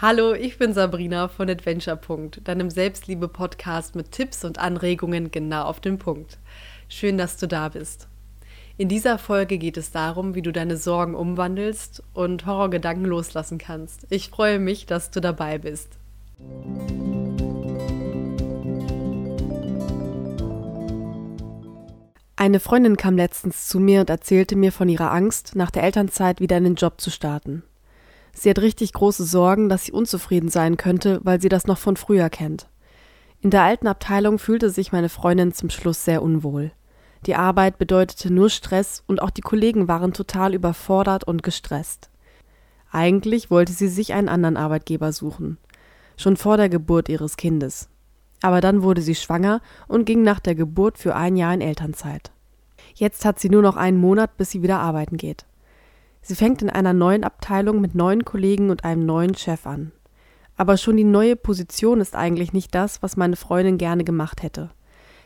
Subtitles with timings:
[0.00, 1.98] Hallo, ich bin Sabrina von Adventure.
[2.44, 6.38] deinem Selbstliebe-Podcast mit Tipps und Anregungen genau auf den Punkt.
[6.88, 8.06] Schön, dass du da bist.
[8.76, 14.06] In dieser Folge geht es darum, wie du deine Sorgen umwandelst und Horrorgedanken loslassen kannst.
[14.08, 15.98] Ich freue mich, dass du dabei bist.
[22.36, 26.38] Eine Freundin kam letztens zu mir und erzählte mir von ihrer Angst, nach der Elternzeit
[26.38, 27.64] wieder in den Job zu starten.
[28.40, 31.96] Sie hat richtig große Sorgen, dass sie unzufrieden sein könnte, weil sie das noch von
[31.96, 32.68] früher kennt.
[33.40, 36.70] In der alten Abteilung fühlte sich meine Freundin zum Schluss sehr unwohl.
[37.26, 42.10] Die Arbeit bedeutete nur Stress und auch die Kollegen waren total überfordert und gestresst.
[42.92, 45.58] Eigentlich wollte sie sich einen anderen Arbeitgeber suchen,
[46.16, 47.88] schon vor der Geburt ihres Kindes.
[48.40, 52.30] Aber dann wurde sie schwanger und ging nach der Geburt für ein Jahr in Elternzeit.
[52.94, 55.44] Jetzt hat sie nur noch einen Monat, bis sie wieder arbeiten geht.
[56.28, 59.92] Sie fängt in einer neuen Abteilung mit neuen Kollegen und einem neuen Chef an.
[60.58, 64.68] Aber schon die neue Position ist eigentlich nicht das, was meine Freundin gerne gemacht hätte.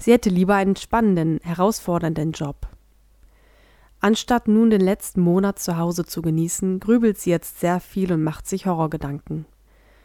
[0.00, 2.66] Sie hätte lieber einen spannenden, herausfordernden Job.
[4.00, 8.24] Anstatt nun den letzten Monat zu Hause zu genießen, grübelt sie jetzt sehr viel und
[8.24, 9.46] macht sich Horrorgedanken.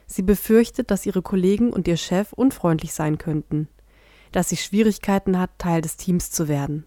[0.05, 3.67] Sie befürchtet, dass ihre Kollegen und ihr Chef unfreundlich sein könnten,
[4.31, 6.85] dass sie Schwierigkeiten hat, Teil des Teams zu werden.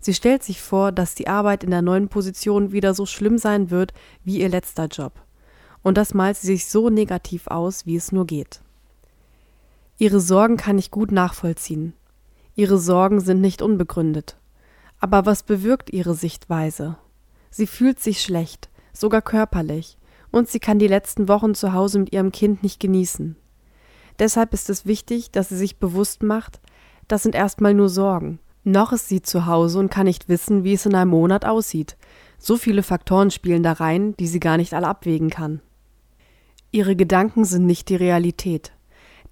[0.00, 3.70] Sie stellt sich vor, dass die Arbeit in der neuen Position wieder so schlimm sein
[3.70, 3.92] wird
[4.24, 5.12] wie ihr letzter Job.
[5.82, 8.60] Und das malt sie sich so negativ aus, wie es nur geht.
[9.98, 11.94] Ihre Sorgen kann ich gut nachvollziehen.
[12.54, 14.36] Ihre Sorgen sind nicht unbegründet.
[14.98, 16.96] Aber was bewirkt ihre Sichtweise?
[17.50, 19.98] Sie fühlt sich schlecht, sogar körperlich,
[20.30, 23.36] und sie kann die letzten Wochen zu Hause mit ihrem Kind nicht genießen.
[24.18, 26.60] Deshalb ist es wichtig, dass sie sich bewusst macht,
[27.08, 30.74] das sind erstmal nur Sorgen, noch ist sie zu Hause und kann nicht wissen, wie
[30.74, 31.96] es in einem Monat aussieht.
[32.38, 35.60] So viele Faktoren spielen da rein, die sie gar nicht alle abwägen kann.
[36.72, 38.72] Ihre Gedanken sind nicht die Realität.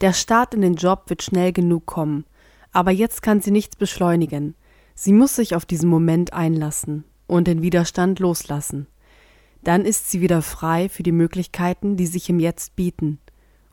[0.01, 2.25] Der Start in den Job wird schnell genug kommen,
[2.73, 4.55] aber jetzt kann sie nichts beschleunigen.
[4.95, 8.87] Sie muss sich auf diesen Moment einlassen und den Widerstand loslassen.
[9.63, 13.19] Dann ist sie wieder frei für die Möglichkeiten, die sich im Jetzt bieten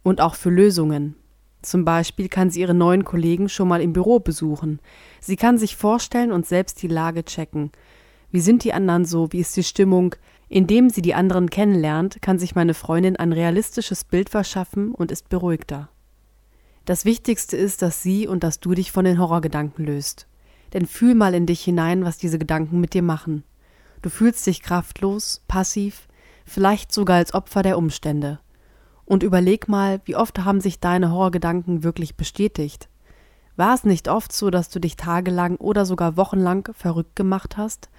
[0.03, 1.15] und auch für Lösungen,
[1.61, 4.79] zum Beispiel kann sie ihre neuen Kollegen schon mal im Büro besuchen.
[5.19, 7.71] Sie kann sich vorstellen und selbst die Lage checken.
[8.31, 9.31] Wie sind die anderen so?
[9.31, 10.15] Wie ist die Stimmung?
[10.49, 15.29] Indem sie die anderen kennenlernt, kann sich meine Freundin ein realistisches Bild verschaffen und ist
[15.29, 15.89] beruhigter.
[16.85, 20.27] Das Wichtigste ist, dass sie und dass du dich von den Horrorgedanken löst.
[20.73, 23.43] Denn fühl mal in dich hinein, was diese Gedanken mit dir machen.
[24.01, 26.07] Du fühlst dich kraftlos, passiv,
[26.45, 28.39] vielleicht sogar als Opfer der Umstände.
[29.11, 32.87] Und überleg mal, wie oft haben sich deine Horrorgedanken wirklich bestätigt?
[33.57, 37.89] War es nicht oft so, dass du dich tagelang oder sogar wochenlang verrückt gemacht hast?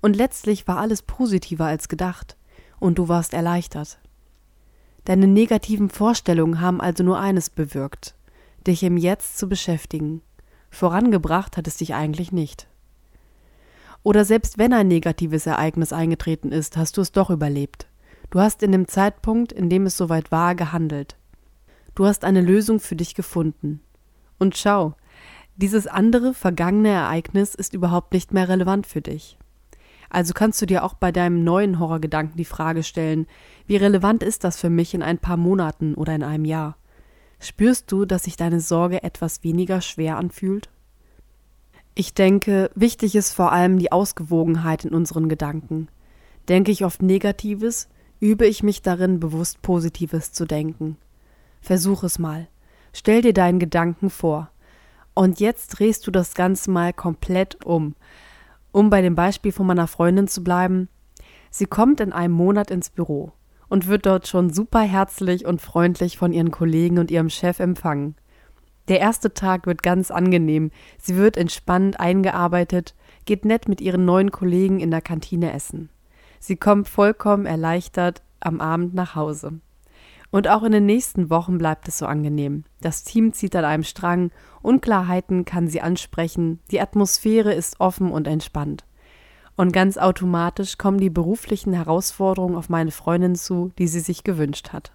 [0.00, 2.36] Und letztlich war alles positiver als gedacht,
[2.78, 3.98] und du warst erleichtert.
[5.06, 8.14] Deine negativen Vorstellungen haben also nur eines bewirkt,
[8.64, 10.22] dich im Jetzt zu beschäftigen.
[10.70, 12.68] Vorangebracht hat es dich eigentlich nicht.
[14.04, 17.89] Oder selbst wenn ein negatives Ereignis eingetreten ist, hast du es doch überlebt.
[18.30, 21.16] Du hast in dem Zeitpunkt, in dem es soweit war, gehandelt.
[21.96, 23.80] Du hast eine Lösung für dich gefunden.
[24.38, 24.94] Und schau,
[25.56, 29.36] dieses andere vergangene Ereignis ist überhaupt nicht mehr relevant für dich.
[30.08, 33.26] Also kannst du dir auch bei deinem neuen Horrorgedanken die Frage stellen,
[33.66, 36.76] wie relevant ist das für mich in ein paar Monaten oder in einem Jahr?
[37.40, 40.68] Spürst du, dass sich deine Sorge etwas weniger schwer anfühlt?
[41.94, 45.88] Ich denke, wichtig ist vor allem die Ausgewogenheit in unseren Gedanken.
[46.48, 47.88] Denke ich oft Negatives,
[48.20, 50.98] übe ich mich darin, bewusst Positives zu denken.
[51.60, 52.48] Versuch es mal.
[52.92, 54.50] Stell dir deinen Gedanken vor.
[55.14, 57.94] Und jetzt drehst du das Ganze mal komplett um.
[58.72, 60.88] Um bei dem Beispiel von meiner Freundin zu bleiben,
[61.50, 63.32] sie kommt in einem Monat ins Büro
[63.68, 68.14] und wird dort schon super herzlich und freundlich von ihren Kollegen und ihrem Chef empfangen.
[68.88, 72.94] Der erste Tag wird ganz angenehm, sie wird entspannt eingearbeitet,
[73.24, 75.90] geht nett mit ihren neuen Kollegen in der Kantine essen.
[76.40, 79.60] Sie kommt vollkommen erleichtert am Abend nach Hause.
[80.30, 82.64] Und auch in den nächsten Wochen bleibt es so angenehm.
[82.80, 84.30] Das Team zieht an einem Strang,
[84.62, 88.84] Unklarheiten kann sie ansprechen, die Atmosphäre ist offen und entspannt.
[89.56, 94.72] Und ganz automatisch kommen die beruflichen Herausforderungen auf meine Freundin zu, die sie sich gewünscht
[94.72, 94.92] hat.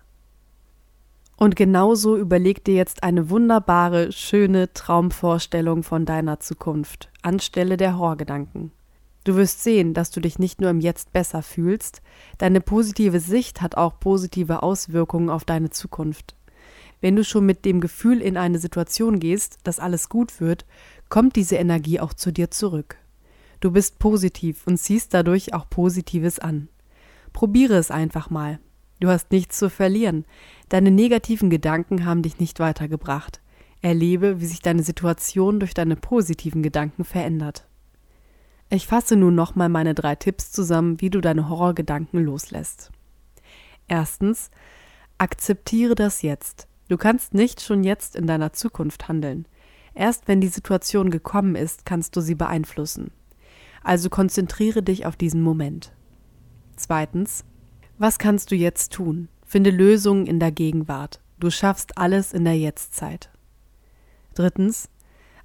[1.37, 8.71] Und genauso überleg dir jetzt eine wunderbare, schöne Traumvorstellung von deiner Zukunft, anstelle der Horrorgedanken.
[9.25, 12.03] Du wirst sehen, dass du dich nicht nur im Jetzt besser fühlst,
[12.37, 16.35] deine positive Sicht hat auch positive Auswirkungen auf deine Zukunft.
[17.01, 20.65] Wenn du schon mit dem Gefühl in eine Situation gehst, dass alles gut wird,
[21.09, 22.97] kommt diese Energie auch zu dir zurück.
[23.61, 26.69] Du bist positiv und ziehst dadurch auch Positives an.
[27.33, 28.59] Probiere es einfach mal.
[28.99, 30.25] Du hast nichts zu verlieren.
[30.69, 33.41] Deine negativen Gedanken haben dich nicht weitergebracht.
[33.81, 37.67] Erlebe, wie sich deine Situation durch deine positiven Gedanken verändert.
[38.69, 42.91] Ich fasse nun nochmal meine drei Tipps zusammen, wie du deine Horrorgedanken loslässt.
[43.87, 44.49] Erstens,
[45.17, 46.67] akzeptiere das Jetzt.
[46.87, 49.47] Du kannst nicht schon jetzt in deiner Zukunft handeln.
[49.93, 53.11] Erst wenn die Situation gekommen ist, kannst du sie beeinflussen.
[53.83, 55.93] Also konzentriere dich auf diesen Moment.
[56.75, 57.45] Zweitens,
[57.97, 59.29] was kannst du jetzt tun?
[59.45, 61.21] Finde Lösungen in der Gegenwart.
[61.39, 63.29] Du schaffst alles in der Jetztzeit.
[64.33, 64.89] Drittens,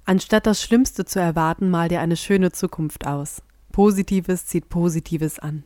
[0.05, 3.41] anstatt das Schlimmste zu erwarten, mal dir eine schöne Zukunft aus.
[3.71, 5.63] Positives zieht Positives an.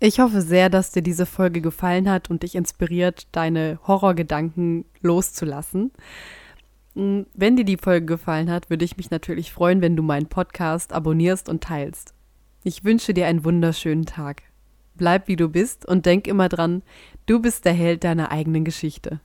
[0.00, 5.90] Ich hoffe sehr, dass dir diese Folge gefallen hat und dich inspiriert, deine Horrorgedanken loszulassen.
[6.94, 10.26] Hm, wenn dir die Folge gefallen hat, würde ich mich natürlich freuen, wenn du meinen
[10.26, 12.14] Podcast abonnierst und teilst.
[12.62, 14.42] Ich wünsche dir einen wunderschönen Tag.
[14.94, 16.82] Bleib wie du bist und denk immer dran,
[17.26, 19.20] du bist der Held deiner eigenen Geschichte.